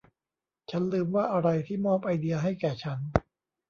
[0.69, 2.99] ฉันลืมว่าอะไรที่มอบไอเดียให้แก่ฉัน